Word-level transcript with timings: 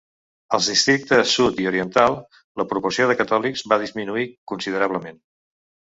Als 0.57 0.67
districtes 0.71 1.33
sud 1.41 1.61
i 1.65 1.67
oriental, 1.73 2.17
la 2.61 2.67
proporció 2.71 3.07
de 3.11 3.19
catòlics 3.21 3.65
va 3.75 3.79
disminuir 3.85 4.29
considerablement. 4.53 5.25